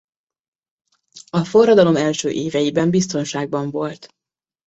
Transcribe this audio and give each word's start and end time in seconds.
A 1.31 1.43
forradalom 1.45 1.95
első 1.95 2.29
éveiben 2.29 2.89
biztonságban 2.89 3.71
volt. 3.71 4.09